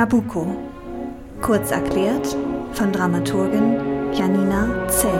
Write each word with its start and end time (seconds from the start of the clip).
Nabucco. 0.00 0.46
Kurz 1.42 1.72
erklärt 1.72 2.34
von 2.72 2.90
Dramaturgin 2.90 3.76
Janina 4.14 4.66
Zell. 4.88 5.10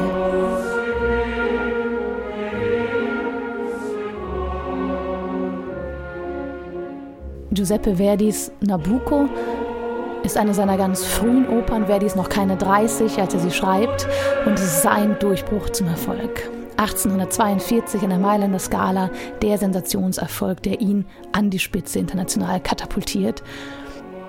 Giuseppe 7.51 7.97
Verdis 7.97 8.51
Nabucco 8.61 9.29
ist 10.23 10.39
eine 10.39 10.55
seiner 10.55 10.79
ganz 10.79 11.05
frühen 11.05 11.47
Opern. 11.51 11.85
Verdi 11.85 12.07
ist 12.07 12.17
noch 12.17 12.31
keine 12.31 12.57
30, 12.57 13.21
als 13.21 13.35
er 13.35 13.41
sie 13.41 13.51
schreibt, 13.51 14.09
und 14.47 14.55
es 14.55 14.65
ist 14.65 14.83
sein 14.83 15.15
Durchbruch 15.19 15.69
zum 15.69 15.89
Erfolg. 15.89 16.49
1842 16.79 18.03
in 18.03 18.09
der 18.09 18.19
Mailänder 18.19 18.59
Skala 18.59 19.11
der 19.43 19.59
Sensationserfolg, 19.59 20.63
der 20.63 20.81
ihn 20.81 21.05
an 21.33 21.51
die 21.51 21.59
Spitze 21.59 21.99
international 21.99 22.59
katapultiert. 22.61 23.43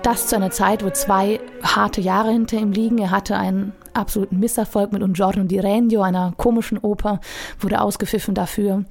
Das 0.02 0.26
zu 0.26 0.36
einer 0.36 0.50
Zeit, 0.50 0.84
wo 0.84 0.90
zwei 0.90 1.40
harte 1.62 2.00
Jahre 2.00 2.32
hinter 2.32 2.58
ihm 2.58 2.72
liegen. 2.72 2.98
Er 2.98 3.12
hatte 3.12 3.36
einen 3.36 3.72
absoluten 3.94 4.40
Misserfolg 4.40 4.92
mit 4.92 5.02
Un 5.02 5.12
Giorno 5.12 5.44
di 5.44 5.60
Regno, 5.60 6.02
einer 6.02 6.34
komischen 6.36 6.78
Oper, 6.78 7.20
wurde 7.60 7.80
ausgepfiffen 7.80 8.34
dafür. 8.34 8.84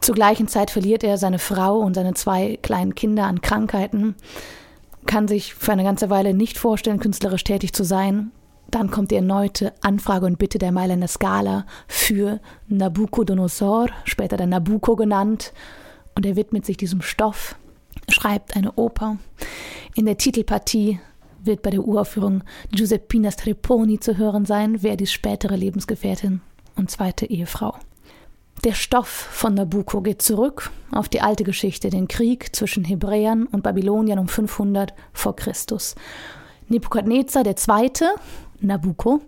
Zur 0.00 0.14
gleichen 0.14 0.48
Zeit 0.48 0.70
verliert 0.70 1.04
er 1.04 1.16
seine 1.16 1.38
Frau 1.38 1.78
und 1.78 1.94
seine 1.94 2.14
zwei 2.14 2.58
kleinen 2.60 2.94
Kinder 2.94 3.24
an 3.24 3.40
Krankheiten 3.40 4.16
kann 5.06 5.28
sich 5.28 5.54
für 5.54 5.72
eine 5.72 5.84
ganze 5.84 6.10
Weile 6.10 6.34
nicht 6.34 6.58
vorstellen, 6.58 6.98
künstlerisch 6.98 7.44
tätig 7.44 7.72
zu 7.72 7.84
sein. 7.84 8.32
Dann 8.68 8.90
kommt 8.90 9.12
die 9.12 9.16
erneute 9.16 9.72
Anfrage 9.80 10.26
und 10.26 10.38
Bitte 10.38 10.58
der 10.58 10.72
Mailänder 10.72 11.06
Scala 11.06 11.66
für 11.86 12.40
Nabucodonosor, 12.66 13.86
später 14.04 14.36
der 14.36 14.48
Nabucco 14.48 14.96
genannt. 14.96 15.52
Und 16.16 16.26
er 16.26 16.34
widmet 16.34 16.66
sich 16.66 16.76
diesem 16.76 17.00
Stoff, 17.02 17.54
schreibt 18.08 18.56
eine 18.56 18.72
Oper. 18.72 19.18
In 19.96 20.04
der 20.04 20.18
Titelpartie 20.18 21.00
wird 21.42 21.62
bei 21.62 21.70
der 21.70 21.82
Uraufführung 21.82 22.44
Giuseppina 22.70 23.30
Streponi 23.30 23.98
zu 23.98 24.18
hören 24.18 24.44
sein, 24.44 24.80
Verdis 24.80 25.10
spätere 25.10 25.56
Lebensgefährtin 25.56 26.42
und 26.76 26.90
zweite 26.90 27.24
Ehefrau. 27.24 27.74
Der 28.62 28.74
Stoff 28.74 29.08
von 29.08 29.54
Nabucco 29.54 30.02
geht 30.02 30.20
zurück 30.20 30.70
auf 30.92 31.08
die 31.08 31.22
alte 31.22 31.44
Geschichte, 31.44 31.88
den 31.88 32.08
Krieg 32.08 32.54
zwischen 32.54 32.84
Hebräern 32.84 33.46
und 33.46 33.62
Babyloniern 33.62 34.18
um 34.18 34.28
500 34.28 34.92
vor 35.14 35.34
Christus. 35.34 35.94
Nebukadnezar 36.68 37.46
II., 37.46 37.90
Nabucco, 38.60 39.22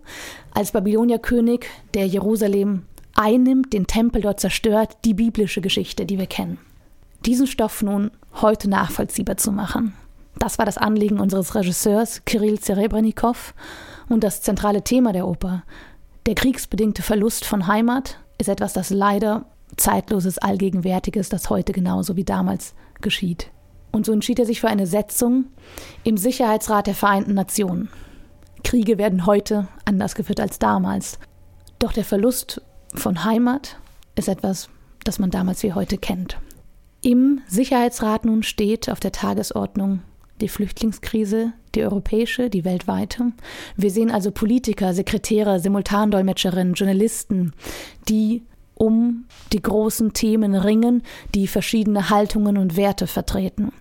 als 0.51 0.71
Babylonierkönig, 0.71 1.65
der 1.95 2.05
Jerusalem 2.05 2.83
einnimmt, 3.15 3.73
den 3.73 3.87
Tempel 3.87 4.21
dort 4.21 4.39
zerstört, 4.39 4.97
die 5.03 5.15
biblische 5.15 5.61
Geschichte, 5.61 6.05
die 6.05 6.19
wir 6.19 6.27
kennen. 6.27 6.59
Diesen 7.25 7.47
Stoff 7.47 7.81
nun 7.81 8.11
heute 8.35 8.69
nachvollziehbar 8.69 9.37
zu 9.37 9.51
machen. 9.51 9.93
Das 10.39 10.57
war 10.57 10.65
das 10.65 10.77
Anliegen 10.77 11.19
unseres 11.19 11.53
Regisseurs 11.53 12.23
Kirill 12.23 12.59
Zerebrennikov 12.59 13.53
und 14.07 14.23
das 14.23 14.41
zentrale 14.41 14.83
Thema 14.83 15.11
der 15.11 15.27
Oper, 15.27 15.63
der 16.25 16.35
kriegsbedingte 16.35 17.01
Verlust 17.01 17.43
von 17.43 17.67
Heimat, 17.67 18.19
ist 18.37 18.47
etwas, 18.47 18.71
das 18.71 18.89
leider 18.89 19.45
zeitloses, 19.75 20.37
allgegenwärtiges, 20.37 21.27
das 21.27 21.49
heute 21.49 21.73
genauso 21.73 22.15
wie 22.15 22.23
damals 22.23 22.73
geschieht. 23.01 23.51
Und 23.91 24.05
so 24.05 24.13
entschied 24.13 24.39
er 24.39 24.45
sich 24.45 24.61
für 24.61 24.69
eine 24.69 24.87
Setzung 24.87 25.45
im 26.03 26.15
Sicherheitsrat 26.15 26.87
der 26.87 26.95
Vereinten 26.95 27.33
Nationen. 27.33 27.89
Kriege 28.63 28.97
werden 28.97 29.25
heute 29.25 29.67
anders 29.83 30.15
geführt 30.15 30.39
als 30.39 30.57
damals. 30.57 31.19
Doch 31.79 31.91
der 31.91 32.05
Verlust 32.05 32.61
von 32.93 33.25
Heimat 33.25 33.77
ist 34.15 34.29
etwas, 34.29 34.69
das 35.03 35.19
man 35.19 35.31
damals 35.31 35.63
wie 35.63 35.73
heute 35.73 35.97
kennt. 35.97 36.37
Im 37.01 37.41
Sicherheitsrat 37.47 38.25
nun 38.25 38.43
steht 38.43 38.89
auf 38.89 38.99
der 38.99 39.11
Tagesordnung 39.11 40.01
die 40.41 40.49
Flüchtlingskrise, 40.49 41.53
die 41.75 41.83
europäische, 41.83 42.49
die 42.49 42.65
weltweite. 42.65 43.31
Wir 43.75 43.91
sehen 43.91 44.11
also 44.11 44.31
Politiker, 44.31 44.93
Sekretäre, 44.93 45.59
Simultandolmetscherinnen, 45.59 46.73
Journalisten, 46.73 47.53
die 48.07 48.43
um 48.75 49.25
die 49.51 49.61
großen 49.61 50.13
Themen 50.13 50.55
ringen, 50.55 51.03
die 51.35 51.47
verschiedene 51.47 52.09
Haltungen 52.09 52.57
und 52.57 52.77
Werte 52.77 53.07
vertreten. 53.07 53.71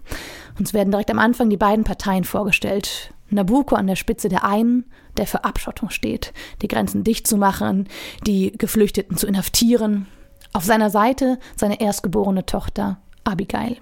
Uns 0.59 0.75
werden 0.75 0.91
direkt 0.91 1.11
am 1.11 1.21
Anfang 1.21 1.51
die 1.51 1.57
beiden 1.57 1.85
Parteien 1.85 2.25
vorgestellt. 2.25 3.15
Nabucco 3.31 3.77
an 3.77 3.87
der 3.87 3.97
Spitze 3.97 4.29
der 4.29 4.45
einen, 4.45 4.85
der 5.17 5.27
für 5.27 5.45
Abschottung 5.45 5.91
steht, 5.91 6.33
die 6.63 6.69
Grenzen 6.69 7.05
dicht 7.05 7.27
zu 7.27 7.37
machen, 7.37 7.89
die 8.27 8.53
Geflüchteten 8.53 9.17
zu 9.17 9.27
inhaftieren. 9.27 10.07
Auf 10.53 10.65
seiner 10.65 10.91
Seite 10.91 11.39
seine 11.57 11.81
erstgeborene 11.81 12.47
Tochter 12.47 12.99
Abigail. 13.25 13.77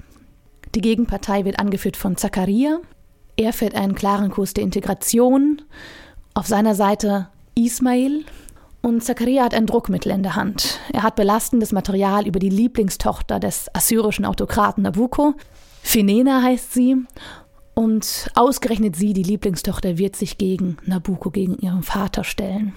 Die 0.77 0.83
Gegenpartei 0.83 1.47
wird 1.47 1.59
angeführt 1.59 1.97
von 1.97 2.19
Zakaria. 2.19 2.81
Er 3.39 3.55
fährt 3.55 3.75
einen 3.75 3.95
klaren 3.95 4.31
Kurs 4.31 4.53
der 4.53 4.63
Integration. 4.63 5.63
Auf 6.35 6.47
seiner 6.49 6.75
Seite 6.75 7.29
Ismail. 7.55 8.27
Und 8.83 9.03
Zakaria 9.03 9.45
hat 9.45 9.55
ein 9.55 9.65
Druckmittel 9.65 10.13
in 10.13 10.23
der 10.23 10.37
Hand. 10.37 10.79
Er 10.93 11.03
hat 11.03 11.17
belastendes 11.17 11.73
Material 11.73 12.27
über 12.27 12.39
die 12.39 12.51
Lieblingstochter 12.51 13.41
des 13.41 13.75
assyrischen 13.75 14.27
Autokraten 14.27 14.83
Nabucco. 14.83 15.33
Finena 15.81 16.43
heißt 16.43 16.75
sie. 16.75 16.97
Und 17.73 18.31
ausgerechnet 18.35 18.97
sie, 18.97 19.15
die 19.15 19.23
Lieblingstochter, 19.23 19.97
wird 19.97 20.15
sich 20.15 20.37
gegen 20.37 20.77
Nabucco, 20.85 21.31
gegen 21.31 21.57
ihren 21.57 21.85
Vater 21.85 22.23
stellen. 22.23 22.75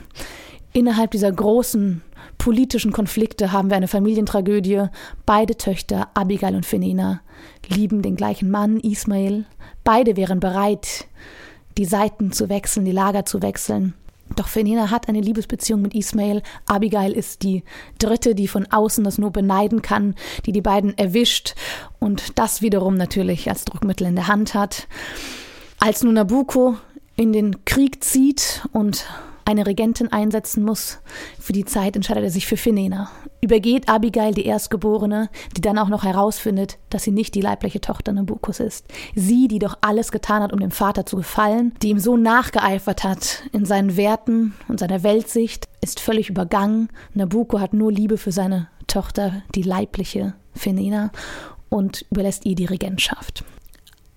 Innerhalb 0.71 1.11
dieser 1.11 1.33
großen 1.33 2.01
politischen 2.39 2.91
Konflikte 2.91 3.51
haben 3.51 3.69
wir 3.69 3.77
eine 3.77 3.87
Familientragödie. 3.87 4.85
Beide 5.27 5.57
Töchter, 5.57 6.09
Abigail 6.15 6.55
und 6.55 6.65
Fenena, 6.65 7.21
lieben 7.67 8.01
den 8.01 8.15
gleichen 8.15 8.49
Mann, 8.49 8.79
Ismail. 8.79 9.45
Beide 9.83 10.17
wären 10.17 10.39
bereit, 10.39 11.05
die 11.77 11.85
Seiten 11.85 12.31
zu 12.31 12.49
wechseln, 12.49 12.85
die 12.85 12.91
Lager 12.91 13.25
zu 13.25 13.43
wechseln. 13.43 13.93
Doch 14.35 14.47
Fenena 14.47 14.89
hat 14.89 15.09
eine 15.09 15.21
Liebesbeziehung 15.21 15.81
mit 15.81 15.93
Ismail. 15.93 16.41
Abigail 16.65 17.11
ist 17.11 17.43
die 17.43 17.63
Dritte, 17.97 18.35
die 18.35 18.47
von 18.47 18.67
außen 18.67 19.03
das 19.03 19.17
nur 19.17 19.31
beneiden 19.31 19.81
kann, 19.81 20.15
die 20.45 20.51
die 20.51 20.61
beiden 20.61 20.97
erwischt 20.97 21.55
und 21.99 22.37
das 22.37 22.61
wiederum 22.61 22.95
natürlich 22.95 23.49
als 23.49 23.65
Druckmittel 23.65 24.07
in 24.07 24.15
der 24.15 24.27
Hand 24.27 24.53
hat. 24.53 24.87
Als 25.79 26.03
nun 26.03 26.13
Nabucco 26.13 26.77
in 27.15 27.33
den 27.33 27.65
Krieg 27.65 28.03
zieht 28.03 28.67
und 28.71 29.05
eine 29.49 29.65
Regentin 29.65 30.11
einsetzen 30.11 30.63
muss. 30.63 30.99
Für 31.39 31.53
die 31.53 31.65
Zeit 31.65 31.95
entscheidet 31.95 32.23
er 32.23 32.29
sich 32.29 32.45
für 32.45 32.55
Finena. 32.55 33.09
Übergeht 33.41 33.89
Abigail, 33.89 34.31
die 34.31 34.45
Erstgeborene, 34.45 35.29
die 35.57 35.61
dann 35.61 35.79
auch 35.79 35.89
noch 35.89 36.03
herausfindet, 36.03 36.77
dass 36.91 37.03
sie 37.03 37.11
nicht 37.11 37.33
die 37.33 37.41
leibliche 37.41 37.81
Tochter 37.81 38.13
Nabucos 38.13 38.59
ist. 38.59 38.85
Sie, 39.15 39.47
die 39.47 39.57
doch 39.57 39.79
alles 39.81 40.11
getan 40.11 40.43
hat, 40.43 40.53
um 40.53 40.59
dem 40.59 40.69
Vater 40.69 41.07
zu 41.07 41.15
gefallen, 41.15 41.73
die 41.81 41.89
ihm 41.89 41.97
so 41.97 42.15
nachgeeifert 42.15 43.03
hat 43.03 43.41
in 43.51 43.65
seinen 43.65 43.97
Werten 43.97 44.53
und 44.67 44.79
seiner 44.79 45.01
Weltsicht, 45.01 45.67
ist 45.81 45.99
völlig 45.99 46.29
übergangen. 46.29 46.89
Nabucco 47.15 47.59
hat 47.59 47.73
nur 47.73 47.91
Liebe 47.91 48.19
für 48.19 48.31
seine 48.31 48.67
Tochter, 48.85 49.41
die 49.55 49.63
leibliche 49.63 50.35
Finena, 50.53 51.11
und 51.69 52.05
überlässt 52.11 52.45
ihr 52.45 52.55
die 52.55 52.65
Regentschaft. 52.65 53.43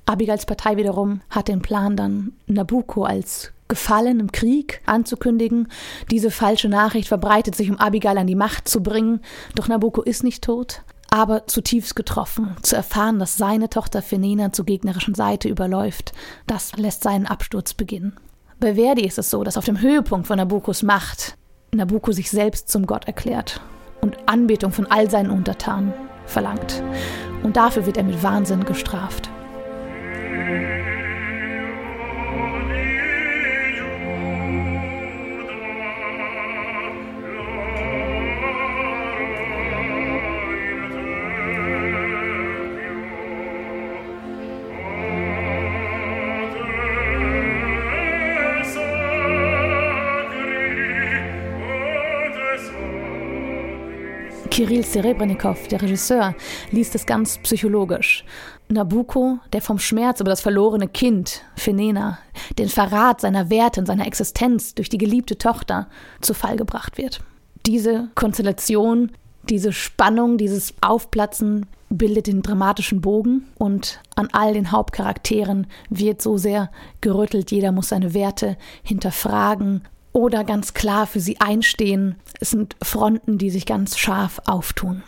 Abigails 0.04 0.44
Partei 0.44 0.76
wiederum 0.76 1.22
hat 1.30 1.48
den 1.48 1.62
Plan, 1.62 1.96
dann 1.96 2.32
Nabucco 2.46 3.04
als 3.04 3.52
Gefallen 3.72 4.20
im 4.20 4.32
Krieg 4.32 4.82
anzukündigen. 4.84 5.68
Diese 6.10 6.30
falsche 6.30 6.68
Nachricht 6.68 7.08
verbreitet 7.08 7.54
sich, 7.54 7.70
um 7.70 7.78
Abigail 7.78 8.18
an 8.18 8.26
die 8.26 8.34
Macht 8.34 8.68
zu 8.68 8.82
bringen. 8.82 9.20
Doch 9.54 9.66
Nabucco 9.66 10.02
ist 10.02 10.24
nicht 10.24 10.44
tot, 10.44 10.82
aber 11.08 11.46
zutiefst 11.46 11.96
getroffen. 11.96 12.54
Zu 12.60 12.76
erfahren, 12.76 13.18
dass 13.18 13.38
seine 13.38 13.70
Tochter 13.70 14.02
Fenena 14.02 14.52
zur 14.52 14.66
gegnerischen 14.66 15.14
Seite 15.14 15.48
überläuft, 15.48 16.12
das 16.46 16.76
lässt 16.76 17.02
seinen 17.02 17.26
Absturz 17.26 17.72
beginnen. 17.72 18.14
Bei 18.60 18.74
Verdi 18.74 19.06
ist 19.06 19.16
es 19.16 19.30
so, 19.30 19.42
dass 19.42 19.56
auf 19.56 19.64
dem 19.64 19.80
Höhepunkt 19.80 20.26
von 20.26 20.36
Nabuccos 20.36 20.82
Macht 20.82 21.38
Nabucco 21.74 22.12
sich 22.12 22.30
selbst 22.30 22.68
zum 22.68 22.84
Gott 22.84 23.06
erklärt 23.06 23.62
und 24.02 24.18
Anbetung 24.26 24.70
von 24.72 24.84
all 24.84 25.08
seinen 25.08 25.30
Untertanen 25.30 25.94
verlangt. 26.26 26.82
Und 27.42 27.56
dafür 27.56 27.86
wird 27.86 27.96
er 27.96 28.04
mit 28.04 28.22
Wahnsinn 28.22 28.66
gestraft. 28.66 29.30
Kirill 54.52 54.84
Serebrennikov, 54.84 55.66
der 55.68 55.80
Regisseur, 55.80 56.34
liest 56.72 56.94
es 56.94 57.06
ganz 57.06 57.38
psychologisch. 57.38 58.22
Nabucco, 58.68 59.38
der 59.54 59.62
vom 59.62 59.78
Schmerz 59.78 60.20
über 60.20 60.28
das 60.28 60.42
verlorene 60.42 60.88
Kind, 60.88 61.40
Fenena, 61.56 62.18
den 62.58 62.68
Verrat 62.68 63.22
seiner 63.22 63.48
Werte 63.48 63.80
und 63.80 63.86
seiner 63.86 64.06
Existenz 64.06 64.74
durch 64.74 64.90
die 64.90 64.98
geliebte 64.98 65.38
Tochter 65.38 65.88
zu 66.20 66.34
Fall 66.34 66.56
gebracht 66.56 66.98
wird. 66.98 67.20
Diese 67.64 68.10
Konstellation, 68.14 69.12
diese 69.48 69.72
Spannung, 69.72 70.36
dieses 70.36 70.74
Aufplatzen 70.82 71.64
bildet 71.88 72.26
den 72.26 72.42
dramatischen 72.42 73.00
Bogen 73.00 73.46
und 73.54 74.00
an 74.16 74.28
all 74.32 74.52
den 74.52 74.70
Hauptcharakteren 74.70 75.66
wird 75.88 76.20
so 76.20 76.36
sehr 76.36 76.70
gerüttelt, 77.00 77.52
jeder 77.52 77.72
muss 77.72 77.88
seine 77.88 78.12
Werte 78.12 78.58
hinterfragen 78.82 79.80
oder 80.12 80.44
ganz 80.44 80.74
klar 80.74 81.06
für 81.06 81.20
sie 81.20 81.40
einstehen. 81.40 82.16
Es 82.40 82.50
sind 82.50 82.76
Fronten, 82.82 83.38
die 83.38 83.50
sich 83.50 83.66
ganz 83.66 83.98
scharf 83.98 84.40
auftun. 84.46 85.02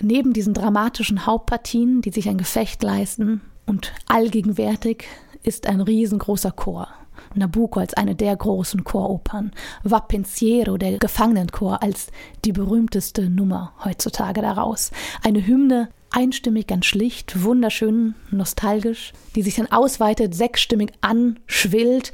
Neben 0.00 0.32
diesen 0.32 0.54
dramatischen 0.54 1.26
Hauptpartien, 1.26 2.02
die 2.02 2.10
sich 2.10 2.28
ein 2.28 2.38
Gefecht 2.38 2.82
leisten 2.82 3.40
und 3.66 3.92
allgegenwärtig, 4.06 5.06
ist 5.42 5.66
ein 5.66 5.80
riesengroßer 5.80 6.52
Chor. 6.52 6.88
Nabucco 7.34 7.80
als 7.80 7.94
eine 7.94 8.14
der 8.14 8.36
großen 8.36 8.84
Choropern, 8.84 9.52
Va 9.82 10.00
Pensiero, 10.00 10.76
der 10.76 10.98
Gefangenenchor, 10.98 11.82
als 11.82 12.08
die 12.44 12.52
berühmteste 12.52 13.28
Nummer 13.28 13.72
heutzutage 13.84 14.40
daraus. 14.40 14.92
Eine 15.24 15.44
Hymne, 15.44 15.88
einstimmig, 16.10 16.68
ganz 16.68 16.86
schlicht, 16.86 17.42
wunderschön, 17.42 18.14
nostalgisch, 18.30 19.12
die 19.34 19.42
sich 19.42 19.56
dann 19.56 19.70
ausweitet, 19.70 20.34
sechsstimmig 20.34 20.92
anschwillt 21.00 22.12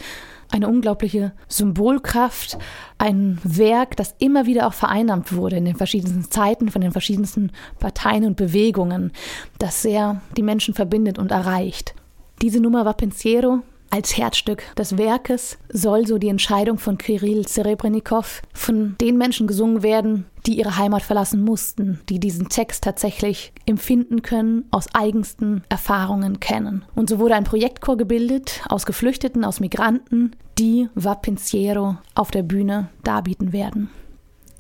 eine 0.55 0.69
unglaubliche 0.69 1.33
Symbolkraft, 1.49 2.59
ein 2.97 3.41
Werk, 3.43 3.97
das 3.97 4.15
immer 4.19 4.47
wieder 4.47 4.69
auch 4.69 4.73
vereinnahmt 4.73 5.35
wurde 5.35 5.57
in 5.57 5.65
den 5.65 5.75
verschiedensten 5.75 6.31
Zeiten 6.31 6.71
von 6.71 6.81
den 6.81 6.93
verschiedensten 6.93 7.51
Parteien 7.81 8.25
und 8.25 8.37
Bewegungen, 8.37 9.11
das 9.59 9.83
sehr 9.83 10.23
die 10.37 10.45
Menschen 10.45 10.73
verbindet 10.73 11.19
und 11.19 11.33
erreicht. 11.33 11.95
Diese 12.41 12.61
Nummer 12.61 12.85
war 12.85 12.95
Pensiero 12.95 13.63
als 13.95 14.17
Herzstück 14.17 14.65
des 14.75 14.99
Werkes 14.99 15.57
soll 15.69 16.05
so 16.05 16.19
die 16.19 16.29
Entscheidung 16.29 16.79
von 16.79 16.99
Kirill 16.99 17.47
Serebrennikov 17.47 18.43
von 18.53 18.97
den 19.01 19.17
Menschen 19.17 19.47
gesungen 19.47 19.85
werden, 19.85 20.27
die 20.47 20.59
ihre 20.59 20.77
Heimat 20.77 21.03
verlassen 21.03 21.45
mussten, 21.45 22.01
die 22.09 22.19
diesen 22.19 22.49
Text 22.49 22.83
tatsächlich 22.83 23.53
empfinden 23.67 24.23
können, 24.23 24.65
aus 24.73 24.93
eigensten 24.95 25.63
Erfahrungen 25.69 26.41
kennen. 26.41 26.85
Und 26.97 27.09
so 27.09 27.21
wurde 27.21 27.37
ein 27.37 27.45
Projektchor 27.45 27.97
gebildet 27.97 28.63
aus 28.69 28.85
Geflüchteten, 28.85 29.45
aus 29.45 29.61
Migranten, 29.61 30.35
die 30.59 30.89
Vapensiero 30.95 31.97
auf 32.15 32.31
der 32.31 32.43
Bühne 32.43 32.89
darbieten 33.03 33.53
werden. 33.53 33.91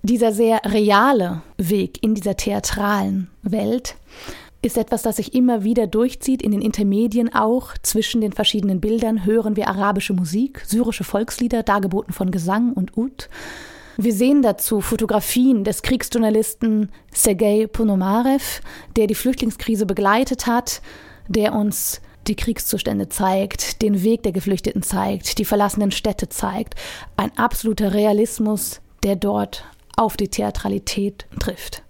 Dieser 0.03 0.33
sehr 0.33 0.61
reale 0.65 1.43
Weg 1.57 2.03
in 2.03 2.15
dieser 2.15 2.37
theatralen 2.37 3.31
Welt 3.43 3.97
ist 4.61 4.77
etwas, 4.79 5.03
das 5.03 5.17
sich 5.17 5.35
immer 5.35 5.65
wieder 5.65 5.87
durchzieht 5.87 6.43
in 6.43 6.51
den 6.51 6.63
Intermedien 6.63 7.35
auch. 7.35 7.75
Zwischen 7.83 8.21
den 8.21 8.33
verschiedenen 8.33 8.81
Bildern 8.81 9.25
hören 9.25 9.57
wir 9.57 9.69
arabische 9.69 10.15
Musik, 10.15 10.63
syrische 10.67 11.05
Volkslieder, 11.05 11.63
dargeboten 11.63 12.13
von 12.13 12.31
Gesang 12.31 12.73
und 12.73 12.97
Ud. 12.97 13.29
Wir 13.97 14.13
sehen 14.13 14.43
dazu 14.43 14.81
Fotografien 14.81 15.63
des 15.63 15.83
Kriegsjournalisten 15.83 16.91
Sergei 17.13 17.67
Ponomarev, 17.67 18.61
der 18.97 19.07
die 19.07 19.15
Flüchtlingskrise 19.15 19.87
begleitet 19.87 20.47
hat, 20.47 20.83
der 21.29 21.55
uns 21.55 22.01
die 22.29 22.37
Kriegszustände 22.37 23.09
zeigt, 23.09 23.83
den 23.83 24.03
Weg 24.03 24.23
der 24.23 24.33
Geflüchteten 24.33 24.83
zeigt, 24.83 25.39
die 25.39 25.45
verlassenen 25.45 25.91
Städte 25.91 26.29
zeigt. 26.29 26.75
Ein 27.17 27.37
absoluter 27.37 27.95
Realismus, 27.95 28.81
der 29.03 29.17
dort 29.17 29.65
auf 29.97 30.17
die 30.17 30.29
Theatralität 30.29 31.27
trifft 31.39 31.85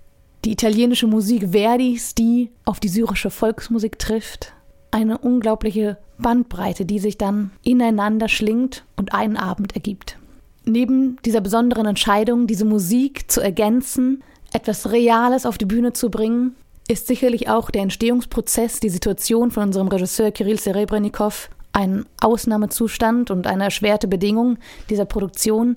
die 0.44 0.52
italienische 0.52 1.06
Musik 1.06 1.52
Verdis, 1.52 2.14
die 2.14 2.50
auf 2.64 2.78
die 2.80 2.88
syrische 2.88 3.30
Volksmusik 3.30 3.98
trifft. 3.98 4.52
Eine 4.90 5.18
unglaubliche 5.18 5.96
Bandbreite, 6.18 6.84
die 6.84 6.98
sich 6.98 7.18
dann 7.18 7.50
ineinander 7.62 8.28
schlingt 8.28 8.84
und 8.96 9.14
einen 9.14 9.36
Abend 9.36 9.74
ergibt. 9.74 10.18
Neben 10.64 11.18
dieser 11.24 11.40
besonderen 11.40 11.86
Entscheidung, 11.86 12.46
diese 12.46 12.64
Musik 12.64 13.30
zu 13.30 13.40
ergänzen, 13.40 14.22
etwas 14.52 14.92
Reales 14.92 15.46
auf 15.46 15.58
die 15.58 15.66
Bühne 15.66 15.92
zu 15.92 16.10
bringen, 16.10 16.54
ist 16.88 17.06
sicherlich 17.06 17.48
auch 17.48 17.70
der 17.70 17.82
Entstehungsprozess, 17.82 18.80
die 18.80 18.90
Situation 18.90 19.50
von 19.50 19.64
unserem 19.64 19.88
Regisseur 19.88 20.30
Kirill 20.30 20.58
Serebrennikov 20.58 21.50
ein 21.74 22.06
Ausnahmezustand 22.20 23.30
und 23.30 23.46
eine 23.46 23.64
erschwerte 23.64 24.06
Bedingung 24.06 24.58
dieser 24.90 25.04
Produktion. 25.04 25.76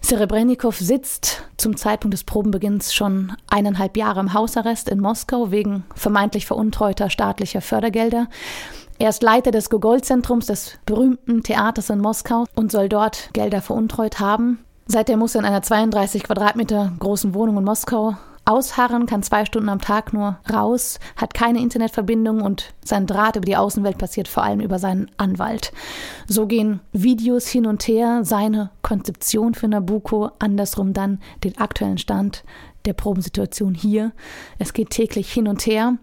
Serebrennikov 0.00 0.76
sitzt 0.76 1.44
zum 1.56 1.76
Zeitpunkt 1.76 2.14
des 2.14 2.24
Probenbeginns 2.24 2.92
schon 2.92 3.32
eineinhalb 3.48 3.96
Jahre 3.96 4.20
im 4.20 4.34
Hausarrest 4.34 4.88
in 4.88 5.00
Moskau 5.00 5.52
wegen 5.52 5.84
vermeintlich 5.94 6.46
veruntreuter 6.46 7.10
staatlicher 7.10 7.60
Fördergelder. 7.60 8.26
Er 8.98 9.10
ist 9.10 9.22
Leiter 9.22 9.50
des 9.50 9.70
Gogol-Zentrums, 9.70 10.46
des 10.46 10.78
berühmten 10.84 11.42
Theaters 11.42 11.90
in 11.90 12.00
Moskau 12.00 12.46
und 12.54 12.72
soll 12.72 12.88
dort 12.88 13.30
Gelder 13.32 13.60
veruntreut 13.60 14.18
haben. 14.18 14.58
Seitdem 14.86 15.18
muss 15.18 15.34
er 15.34 15.40
in 15.40 15.46
einer 15.46 15.62
32 15.62 16.24
Quadratmeter 16.24 16.92
großen 16.98 17.34
Wohnung 17.34 17.58
in 17.58 17.64
Moskau 17.64 18.16
ausharren, 18.46 19.06
kann 19.06 19.22
zwei 19.22 19.44
Stunden 19.44 19.68
am 19.68 19.80
Tag 19.80 20.12
nur 20.12 20.38
raus, 20.50 20.98
hat 21.16 21.34
keine 21.34 21.60
Internetverbindung 21.60 22.40
und 22.40 22.72
sein 22.82 23.06
Draht 23.06 23.36
über 23.36 23.44
die 23.44 23.56
Außenwelt 23.56 23.98
passiert 23.98 24.28
vor 24.28 24.44
allem 24.44 24.60
über 24.60 24.78
seinen 24.78 25.10
Anwalt. 25.16 25.72
So 26.26 26.46
gehen 26.46 26.80
Videos 26.92 27.48
hin 27.48 27.66
und 27.66 27.86
her, 27.88 28.24
seine 28.24 28.70
Konzeption 28.82 29.54
für 29.54 29.68
Nabucco, 29.68 30.30
andersrum 30.38 30.92
dann 30.92 31.20
den 31.44 31.58
aktuellen 31.58 31.98
Stand 31.98 32.44
der 32.84 32.92
Probensituation 32.92 33.74
hier. 33.74 34.12
Es 34.58 34.72
geht 34.72 34.90
täglich 34.90 35.32
hin 35.32 35.48
und 35.48 35.66
her 35.66 35.98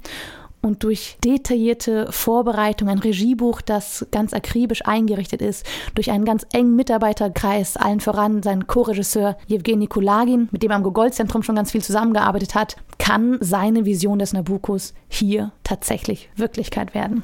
und 0.64 0.84
durch 0.84 1.18
detaillierte 1.24 2.12
Vorbereitung, 2.12 2.88
ein 2.90 3.00
Regiebuch, 3.00 3.62
das 3.62 4.08
ganz 4.12 4.34
akribisch 4.34 4.86
eingerichtet 4.86 5.42
ist, 5.42 5.66
durch 5.94 6.10
einen 6.10 6.26
ganz 6.26 6.48
engen 6.54 6.76
Mitarbeiterkreis, 6.76 7.78
allen 7.78 8.00
voran 8.00 8.42
sein 8.42 8.66
Co-Regisseur 8.66 9.38
Jewgeni 9.46 9.88
Kulagin, 9.88 10.48
mit 10.52 10.64
dem 10.64 10.72
er 10.72 10.78
am 10.78 10.84
Gogol-Zentrum 10.84 11.44
schon 11.44 11.58
ganz 11.58 11.72
viel 11.72 11.84
zusammengearbeitet 11.84 12.56
hat, 12.56 12.78
kann 12.98 13.38
seine 13.42 13.86
Vision 13.86 14.20
des 14.20 14.34
Nabukos 14.34 14.94
hier 15.10 15.52
tatsächlich 15.64 16.30
Wirklichkeit 16.38 16.94
werden. 16.94 17.24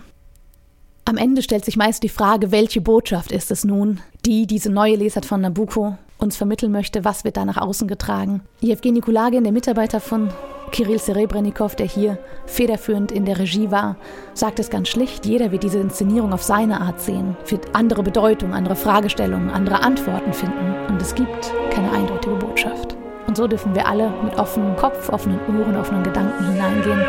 Am 1.06 1.18
Ende 1.18 1.42
stellt 1.42 1.66
sich 1.66 1.78
meist 1.78 2.04
die 2.04 2.10
Frage, 2.10 2.52
welche 2.52 2.82
Botschaft 2.82 3.32
ist 3.32 3.50
es 3.52 3.64
nun, 3.64 4.02
die 4.26 4.46
diese 4.46 4.70
neue 4.70 4.96
Lesart 4.96 5.26
von 5.26 5.42
Nabucco 5.42 5.98
uns 6.20 6.36
vermitteln 6.36 6.72
möchte, 6.72 7.06
was 7.06 7.24
wird 7.24 7.38
da 7.38 7.46
nach 7.46 7.58
außen 7.58 7.88
getragen. 7.88 8.42
Jewgeni 8.60 9.00
Kulagin, 9.00 9.44
der 9.44 9.54
Mitarbeiter 9.54 10.02
von 10.02 10.30
Kirill 10.70 11.00
Serebrennikov, 11.00 11.76
der 11.76 11.86
hier 11.86 12.18
federführend 12.46 13.12
in 13.12 13.26
der 13.26 13.40
Regie 13.40 13.72
war, 13.72 13.98
sagt 14.34 14.60
es 14.60 14.70
ganz 14.70 14.90
schlicht, 14.90 15.26
jeder 15.26 15.52
wird 15.52 15.64
diese 15.64 15.80
Inszenierung 15.80 16.34
auf 16.34 16.44
seine 16.44 16.82
Art 16.82 17.02
sehen, 17.02 17.36
wird 17.48 17.76
andere 17.76 18.04
Bedeutung, 18.04 18.54
andere 18.54 18.76
Fragestellungen, 18.76 19.50
andere 19.50 19.82
Antworten 19.84 20.34
finden 20.34 20.76
und 20.88 21.02
es 21.02 21.16
gibt 21.16 21.54
keine 21.72 21.92
eindeutige 21.92 22.36
Botschaft. 22.36 22.96
Und 23.28 23.38
so 23.38 23.48
dürfen 23.48 23.76
wir 23.76 23.88
alle 23.88 24.12
mit 24.24 24.40
offenem 24.40 24.76
Kopf, 24.76 25.10
offenen 25.10 25.40
Ohren, 25.48 25.76
offenen 25.76 26.04
Gedanken 26.04 26.52
hineingehen. 26.52 27.02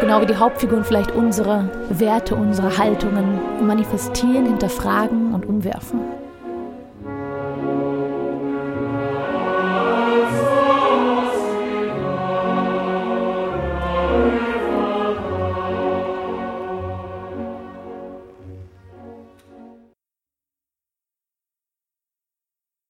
Genau 0.00 0.20
wie 0.20 0.26
die 0.26 0.36
Hauptfiguren 0.36 0.84
vielleicht 0.84 1.10
unsere 1.10 1.68
Werte, 1.88 2.36
unsere 2.36 2.78
Haltungen 2.78 3.40
manifestieren, 3.66 4.46
hinterfragen 4.46 5.34
und 5.34 5.46
umwerfen. 5.46 6.17